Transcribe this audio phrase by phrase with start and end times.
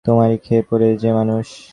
[0.05, 1.47] তোমারই খেয়ে-পরে যে মানুষ।